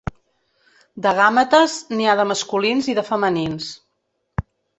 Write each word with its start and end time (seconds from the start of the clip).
De 1.05 1.11
gàmetes 1.19 1.75
n'hi 1.91 2.07
ha 2.07 2.15
de 2.21 2.25
masculins 2.31 2.89
i 2.93 2.97
de 3.01 3.05
femenins. 3.11 3.71